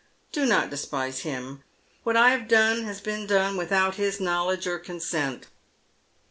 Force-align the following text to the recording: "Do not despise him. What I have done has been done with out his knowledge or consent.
"Do 0.31 0.47
not 0.47 0.71
despise 0.71 1.19
him. 1.19 1.61
What 2.01 2.17
I 2.17 2.31
have 2.31 2.47
done 2.47 2.85
has 2.85 2.99
been 2.99 3.27
done 3.27 3.55
with 3.55 3.71
out 3.71 3.97
his 3.97 4.19
knowledge 4.19 4.65
or 4.65 4.79
consent. 4.79 5.45